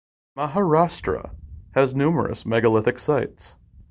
[0.35, 1.35] Maharashtra
[1.75, 3.53] has numerous megalithic sites.